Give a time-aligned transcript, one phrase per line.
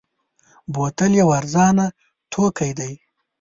[0.73, 1.85] بوتل یو ارزانه
[2.33, 2.93] توکی دی.